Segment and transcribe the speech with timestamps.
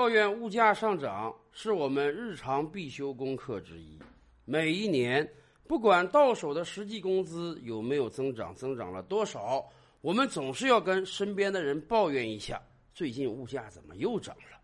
[0.00, 3.98] 抱怨物价上涨是我们日常必修功课之一。
[4.46, 5.30] 每一年，
[5.68, 9.62] 不管到手的实际工资有没有增长，增长了多少，
[10.00, 12.58] 我们总是要跟身边的人抱怨一下：
[12.94, 14.58] 最近物价怎么又涨了？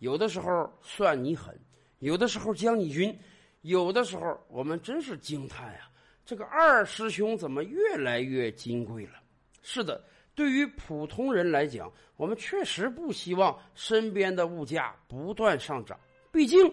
[0.00, 1.58] 有的时候算你狠，
[2.00, 3.18] 有的时候将你晕，
[3.62, 5.88] 有的时候我们真是惊叹呀！
[6.26, 9.14] 这个二师兄怎么越来越金贵了？
[9.62, 10.04] 是的。
[10.34, 15.98] 对于普通人来讲，我们确实不希望身边的物价不断上涨。
[16.32, 16.72] 毕竟，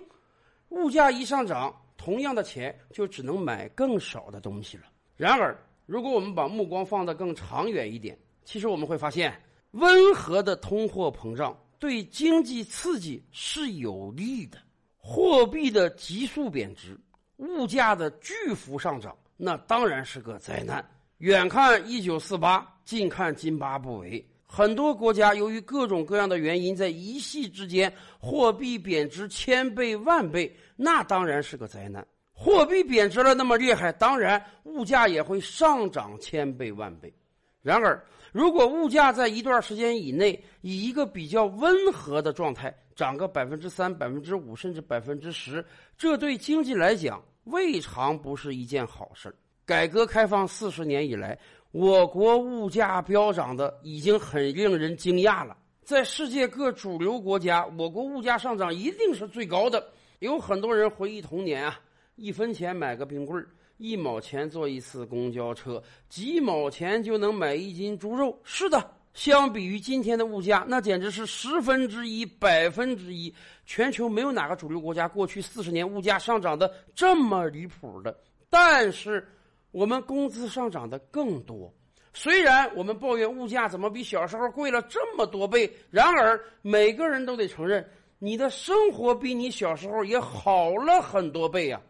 [0.69, 4.83] 物价一上涨，同样的钱就只能买更少的东西了。
[5.15, 5.55] 然而，
[5.85, 9.39] 如果我们把目光放得更长远一点，其实我们会发现，
[9.71, 14.57] 温和的通货膨胀对经济刺激是有利的。
[14.97, 16.99] 货币的急速贬值，
[17.37, 20.83] 物价的巨幅上涨，那当然是个灾难。
[21.21, 24.27] 远看一九四八，近看津巴布韦。
[24.43, 32.03] 很多国家由于各种各样的原因，在一夕之间货币贬值千倍万倍，那当然是个灾难。
[32.33, 37.13] 货币贬值了那么厉害，当然物价也会上涨千倍万倍。
[37.61, 45.63] 然而，如果物价在一段时间以内以一个比较温和的状态涨个百分之三、百分之五，甚至百分之十，
[45.95, 49.31] 这对经济来讲未尝不是一件好事
[49.71, 51.39] 改革开放四十年以来，
[51.71, 55.55] 我国物价飙涨的已经很令人惊讶了。
[55.81, 59.81] 在世界各主流国家，我国物价上涨一定是最高的。
[60.19, 61.79] 有很多人回忆童年啊，
[62.17, 63.47] 一分钱买个冰棍儿，
[63.77, 68.37] 一毛钱坐一次公交车，几毛钱就能买一斤猪肉。
[68.43, 73.33] 是的，相比于今天的物价，那简直是十分之一、百分之一。
[73.65, 78.13] 全球没有哪个主流国家过去四十年物价上涨的这么离谱的。
[78.49, 79.25] 但是。
[79.71, 81.73] 我们工资上涨的更多，
[82.13, 91.81] 虽然我们抱怨物价怎么比小时候贵了这么多倍，然而每个人都得承认，你的生活比你小时候也好了很多倍呀。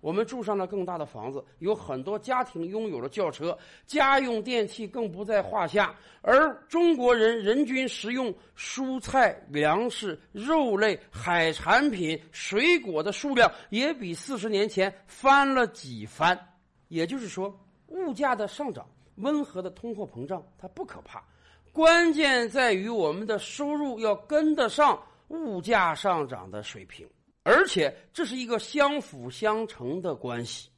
[0.00, 5.92] 我们住上了更大的房子，有很多家庭拥有了轿车，家用电器更不在话下，
[6.22, 16.38] 而中国人人均食用蔬菜、粮食、肉类、海产品、水果的数量也比四十年前翻了几番。
[16.88, 21.22] 也就是说，物价的上涨，温和的通货膨胀，它不可怕，
[21.72, 27.08] 关键在于我们的收入要跟得上物价上涨的水平，
[27.42, 30.70] 而且这是一个相辅相成的关系。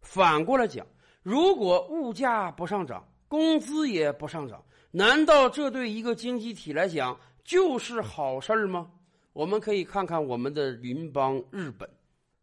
[0.00, 0.86] 反过来讲，
[1.22, 8.90] 如果物价不上涨，工资也不上涨，难道这对一个经济体来讲就是好事儿吗？
[9.32, 11.88] 我们可以看看我们的邻邦日本，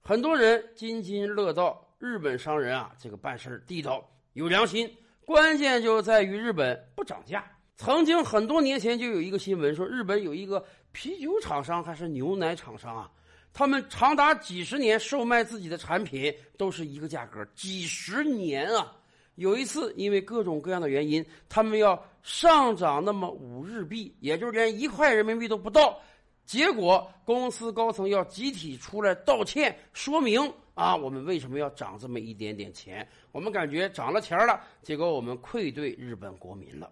[0.01, 1.87] 很多人津津乐道。
[2.00, 4.88] 日本商人啊，这个办事地道有良心，
[5.25, 7.44] 关键就在于日本不涨价。
[7.75, 13.09] 曾经很多年前就有一个新闻说，日本有一个啤酒厂商还是牛奶厂商啊，
[13.52, 18.96] 他们长达几十年售卖自己的产品都是一个价格，几十年啊。
[19.34, 26.00] 有一次因为各种各样的原因，他们要上涨那么五日币，也就是连一块人民币都不到。
[26.47, 30.41] 结果公司高层要集体出来道歉，说明
[30.75, 33.06] 啊，我们为什么要涨这么一点点钱？
[33.34, 36.90] 我们感觉涨了钱了，结果我们愧对日本国民了。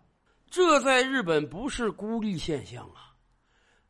[0.50, 3.16] 这在日本不是孤立现象啊！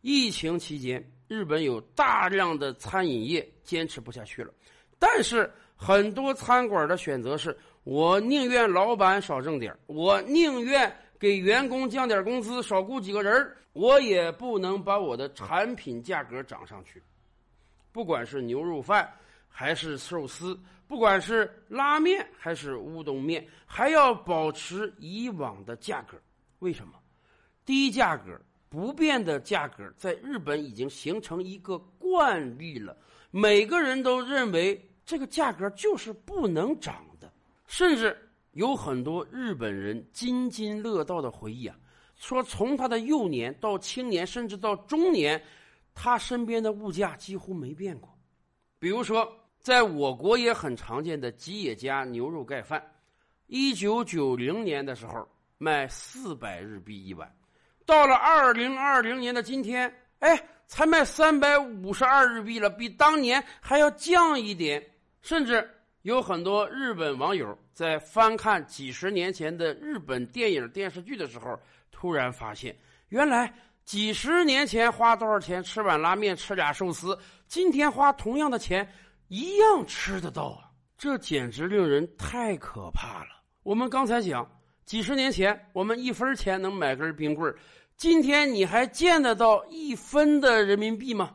[0.02, 4.54] 疫情期间，日本有大量的餐饮业坚持不下去了，
[5.00, 10.96] 但是很多餐馆的选择是：我宁愿老板少挣点我宁愿。
[11.26, 17.02] 给员工降点工资，少雇几个人我也不能把我的产品价格涨上去。
[17.92, 19.12] 不管是牛肉饭
[19.50, 20.56] 还是寿司，
[20.88, 26.16] 不管是拉面还是乌冬面，还要保持以往的价格。
[26.60, 26.94] 为什么？
[27.66, 32.96] 低价格不变的价格，在日本已经形成一个惯例了。
[33.32, 37.34] 每个人都认为这个价格就是不能涨的，
[37.66, 38.16] 甚至。
[38.56, 41.76] 有很多日本人津津乐道的回忆啊，
[42.16, 45.44] 说从他的幼年到青年，甚至到中年，
[45.94, 48.18] 他身边的物价几乎没变过。
[48.80, 49.30] 比如说，
[49.60, 52.82] 在我国也很常见的吉野家牛肉盖饭，
[53.48, 57.30] 一九九零年的时候卖四百日币一碗，
[57.86, 64.82] 到了二零二零年的今天，哎，才卖三百五十二日币了，比当年还要降一点，
[65.22, 65.70] 甚至。
[66.06, 71.60] 有很多日本网友在翻看几十年前的日本电影电视剧的时候，
[71.92, 72.78] 突然发现，
[73.10, 73.52] 原来
[73.86, 77.18] 几十年前花多少钱吃碗拉面、吃俩寿司，
[77.48, 78.88] 今天花同样的钱
[79.30, 80.70] 一样吃得到啊！
[80.96, 83.42] 这简直令人太可怕了。
[83.64, 84.48] 我们刚才讲，
[84.86, 87.52] 几十年前我们一分钱能买根冰棍
[87.98, 91.34] 今天你还见得到一分的人民币吗？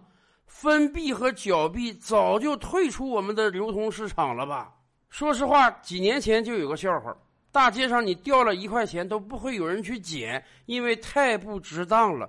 [0.50, 4.74] 分币和角币早就退出我们的流通市场了吧？
[5.08, 7.16] 说实话，几年前就有个笑话：
[7.52, 12.28] 大街上你掉了一块钱都不会有人去捡，因为太不值当了。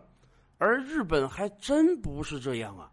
[0.59, 2.89] 而日本还真不是这样啊！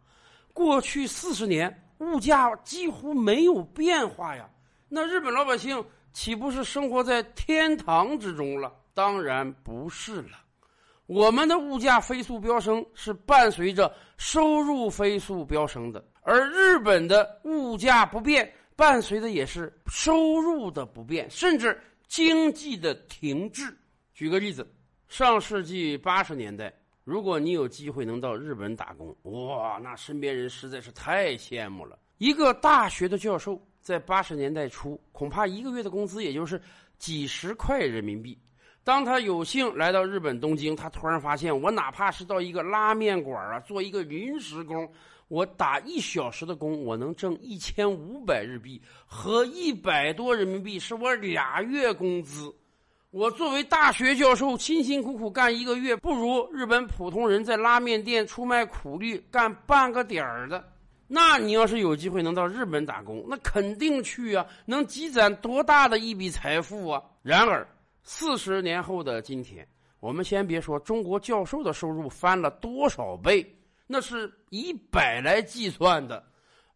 [0.52, 4.48] 过去四十年，物价几乎没有变化呀。
[4.88, 8.72] 那日本老百姓岂不是生活在天堂之中了？
[8.94, 10.38] 当然不是了。
[11.08, 23.74] 我们的物价飞速飙升是伴随着收入飞速飙升的，而日本的物价不变，伴随的也是收入的不变，甚至经济的停滞。
[24.12, 24.70] 举个例子，
[25.08, 26.70] 上世纪八十年代，
[27.04, 31.98] 如果你有机会能到日本打工，哇，那身边人实在是太羡慕了。
[32.18, 36.60] 一个大学的教授在八十年代初，恐怕一个月的工资也就是
[36.98, 38.38] 几十块人民币。
[38.88, 44.90] 当他有幸来到日本东京，他突然发现，我哪怕是到一个拉面馆啊，做一个临时工，
[45.28, 52.50] 我打一小时的工，我能挣一千五百日币，和一百多人民币是我俩月工资。
[53.10, 60.64] 我作为大学教授，辛辛苦苦干一个月，不如日本普通人在拉面店出卖苦力干半个点儿的。
[61.06, 67.02] 那你要是有机会能到日本打工，那肯定去啊，能积攒多大的一笔财富啊！
[67.20, 67.68] 然而。
[68.02, 69.66] 四十年后的今天，
[70.00, 73.44] 我们先别说中国教授的收入翻了多少倍，
[73.86, 76.24] 那是以百来计算的，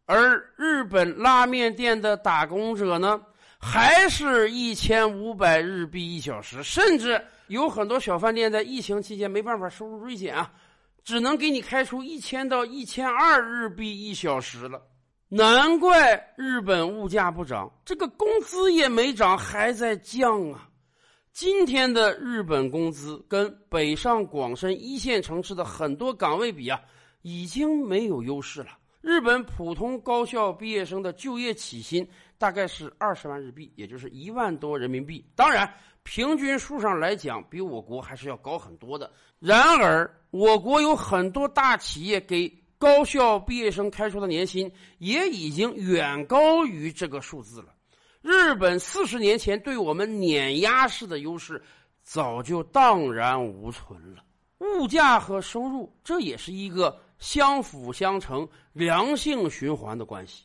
[0.06, 3.20] 而日本拉面店的打工者呢，
[3.58, 10.52] 还是一千五百日币一小时，甚至有很多小饭店在疫情期间没办法收入锐减啊，
[11.04, 14.82] 只能给你开出一千到一千二日币一小时了。
[15.28, 20.69] 难怪日本物价不涨，这个工资也没涨，还在降啊。
[21.32, 26.79] 今天的日本工资跟北上广深一线城市的很多岗位比啊，
[27.23, 28.79] 已经没有优势了。
[29.00, 32.06] 日本普通高校毕业生的就业起薪
[32.37, 35.25] 大概是二十万日币，也就是一万多人民币。
[35.34, 35.69] 当然，
[36.02, 39.11] 平均数上来讲，比我国还是要高很多的。
[39.40, 42.46] 然而，我国有很多大企业给
[42.76, 47.75] 高校毕业生开出的年薪也已经远高于这个数字了。
[48.22, 51.60] 日本四十年前对我们碾压式的优势，
[52.02, 54.22] 早就荡然无存了。
[54.60, 60.44] 物价和收入，这也是一个相辅相成、良性循环的关系。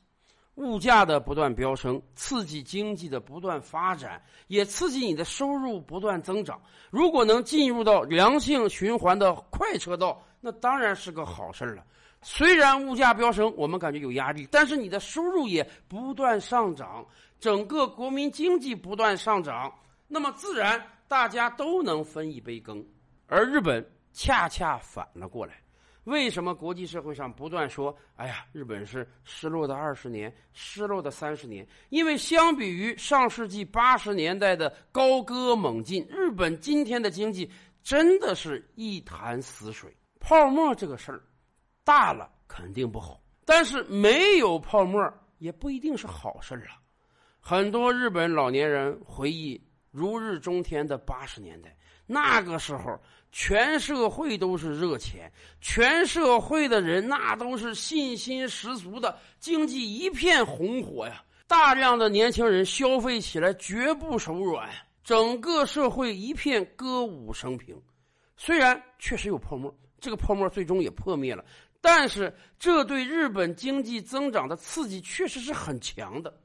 [0.55, 6.59] 物价的不断飙升，刺激经济的不断发展，也刺激你的收入不断增长。
[6.89, 11.83] 如果能进入到良性循环的快车道，那当然是个好事了。
[12.23, 17.05] 虽然物价飙升，我们感觉有压力，但是你的收入也不断上涨。
[17.39, 19.73] 整个国民经济不断上涨，
[20.07, 22.85] 那么自然大家都能分一杯羹，
[23.27, 25.61] 而日本恰恰反了过来。
[26.05, 37.51] 为什么国际社会上不断说：“哎呀，日本是失落的二十年，失落的三十年？”因为相比于上世纪八十年代的高歌猛进，日本今天的经济
[37.83, 39.93] 真的是一潭死水。
[40.21, 41.21] 泡沫这个事儿，
[41.83, 46.79] 大了肯定不好，但是没有泡沫也不一定是好事儿啊。
[47.49, 49.57] 很多日本老年人回忆
[49.89, 51.73] 如日中天的八十年代，
[52.05, 52.99] 那个时候
[53.31, 61.23] 全社会都是热钱，全社会的人那都是信心十足的，经济一片红火呀！
[61.47, 64.69] 大量的年轻人消费起来绝不手软，
[65.01, 67.81] 整个社会一片歌舞升平。
[68.35, 71.45] 虽然确实有泡沫，这个泡沫最终也破灭了，
[71.79, 76.41] 但是这对日本经济增长的刺激确实是很强的。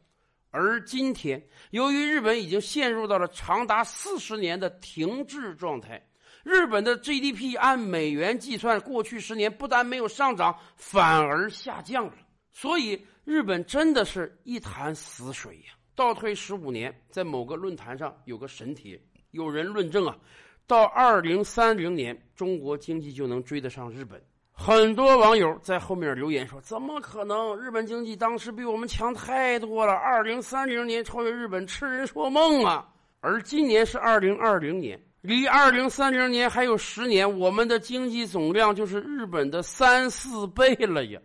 [0.53, 6.07] 而今天，由于日本已经陷入到了长达四十年的停滞状态，
[6.45, 12.13] 日本的 GDP 按美元计算，过去十年不但没有上涨，反而下降了。
[12.53, 15.73] 所以，日本真的是一潭死水呀！
[15.95, 20.19] 倒退十五年，在某个论坛上有个神帖，有人论证啊，
[20.67, 24.23] 到二零三零年，中国经济就能追得上日本。
[24.65, 27.59] 很多网友在后面留言说：“怎么可能？
[27.59, 32.89] 日本经济当时比我们强太多了，二零三零年超越日本，痴人说梦啊！”
[33.19, 41.21] 而今年是二零二零年，离二零三零年还有十年，我们的经济总量就是日本的三四倍了呀！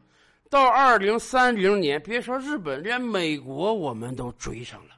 [0.50, 4.96] 到二零三零年，别说日本，连美国我们都追上了，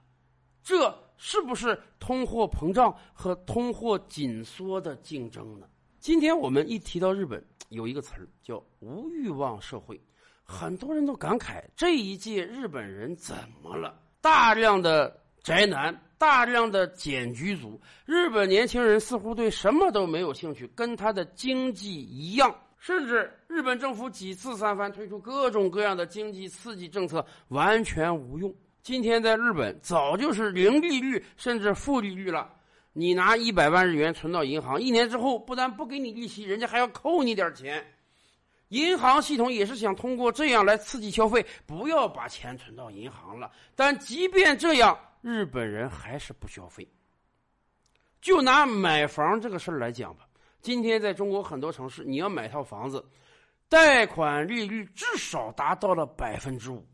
[0.63, 5.65] 这是不是通货膨胀和通货紧缩的竞争呢？
[6.00, 7.44] 今天我们一提到日本。
[7.70, 10.01] 有一个词儿叫“无欲望社会”，
[10.44, 13.94] 很多人都感慨这一届日本人怎么了？
[14.22, 22.56] 大量的宅男大量的简居族，日本年轻人似乎对什么都没有兴趣，跟他的经济一样。
[22.79, 28.51] 甚至日本政府几次三番推出各种各样的经济刺激政策，完全无用。
[28.82, 32.51] 今天在日本早就是零利率甚至负利率了。
[32.93, 37.86] 你拿一百万日元存到银行，一年之后不但不给你利息，人家还要扣你点钱。
[38.69, 43.51] 银行系统也是想通过这样来刺激消费，不要把钱存到银行了。
[43.75, 46.88] 但即便这样，日本人还是不消费。
[48.22, 50.27] 就拿买房这个事儿来讲吧。
[50.62, 53.03] 今天在中国很多城市，你要买套房子，
[53.69, 56.86] 贷款利率至少达到了百分之五，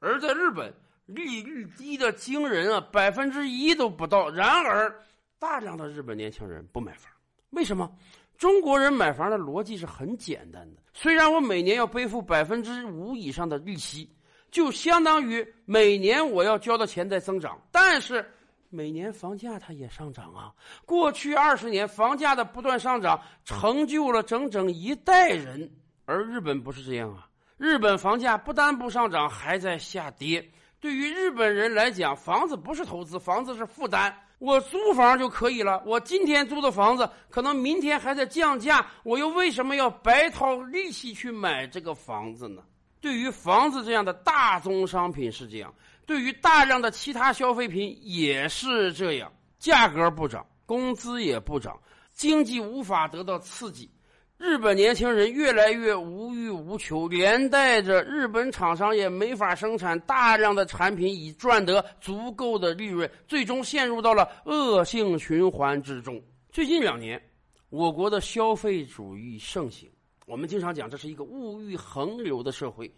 [0.00, 0.72] 而在日本
[1.06, 4.28] 利率低的惊人啊，百分之一都不到。
[4.30, 4.94] 然而，
[5.40, 7.10] 大量的日本年轻人不买房，
[7.50, 7.90] 为什么？
[8.36, 14.08] 中国人买房的逻辑是很简单的，虽然我每年要背负百分之五以上的利息，
[14.50, 18.24] 就相当于每年我要交的钱在增长，但是。
[18.72, 20.54] 每年房价它也上涨啊！
[20.86, 25.68] 过去二十年房价的不断上涨，成就了整整一代人。
[26.04, 27.28] 而日本不是这样啊！
[27.56, 30.48] 日本房价不但不上涨，还在下跌。
[30.78, 34.16] 对于日本人来讲，房子不是投资，房子是负担。
[34.40, 42.62] 我租房就可以了，我今天租的房子可能明天还在降价，我又为什么要白掏利息去买这个房子呢？
[43.02, 45.72] 对于房子这样的大宗商品是这样。
[46.06, 51.78] 对于大量的其他消费品也是这样，价格不涨，工资也不涨，
[52.12, 53.90] 经济无法得到刺激，
[54.40, 66.18] 日本年轻人越来越无欲无求，连带着日本厂商也没法生产大量的产品以赚得足够的利润，最终陷入到了恶性循环之中。
[66.50, 67.20] 最近两年，
[67.68, 69.90] 我国的消费主义盛行，
[70.24, 72.90] 我们经常讲这是一个物欲横流的社会。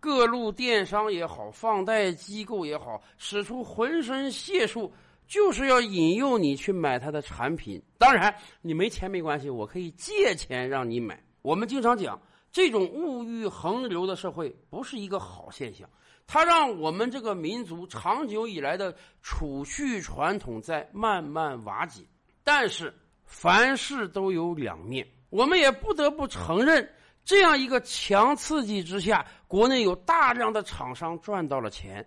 [0.00, 4.90] 各路电商也好，放贷机构也好，使出浑身解数，
[5.28, 7.80] 就是要引诱你去买他的产品。
[7.98, 11.22] 当然，你没钱没关系，我可以借钱让你买。
[11.42, 12.20] 我们经常讲，
[12.50, 15.88] 这种物欲横流的社会不是一个好现象，
[16.26, 18.92] 它让我们这个民族长久以来的
[19.22, 22.02] 储蓄传统在慢慢瓦解。
[22.42, 22.92] 但是，
[23.24, 26.90] 凡事都有两面，我们也不得不承认。
[27.22, 32.06] 这样一个强刺激之下，国内有大量的厂商赚到了钱，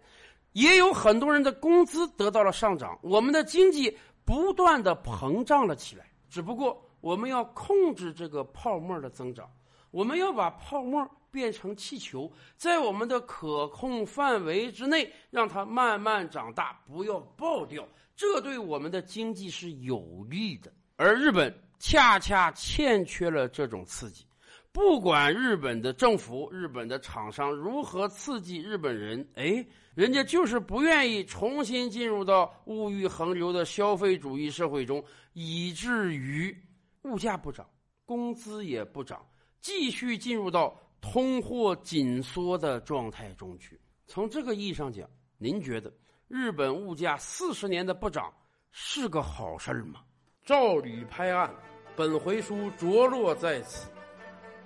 [0.54, 6.06] 也有很多人的工资得到了上涨，我们的经济不断的膨胀了起来。
[6.30, 9.50] 只不过我们要控制这个泡沫的增长，
[9.92, 17.88] 我们要把泡沫变成气球，在我们的可控范围之内，让它慢慢长大，不要爆掉。
[18.16, 20.72] 这对我们的经济是有利的。
[20.98, 24.26] 而日本恰恰欠缺了这种刺激。
[24.74, 36.56] 不管日本的政府、日本的厂商如何刺激日本人，哎，人家就是不愿意重新进入到物欲横流的消费主义社会中，以至于
[37.02, 37.70] 物价不涨，
[38.06, 39.26] 工资也不涨，
[39.60, 43.78] 继续进入到通货紧缩的状态中去。
[44.08, 45.94] 从这个意义上讲，您觉得
[46.30, 48.34] 日本物价四十年的不涨
[48.72, 50.00] 是个好事吗？
[50.46, 51.54] 照吕拍案，
[51.94, 53.90] 本回书着落在此。